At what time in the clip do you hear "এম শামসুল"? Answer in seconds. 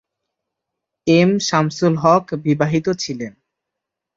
1.07-1.93